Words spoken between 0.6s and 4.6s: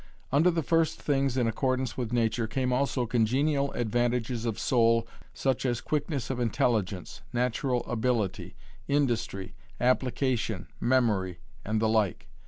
first things in accordance with nature came also congenial advantages of